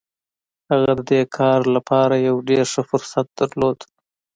[0.71, 3.79] هغه د دې کار لپاره يو ډېر ښه فرصت درلود.